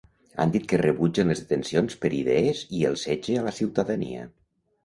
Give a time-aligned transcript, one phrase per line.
[0.43, 4.27] Han dit que rebutgen les detencions per idees i el setge a la ciutadania.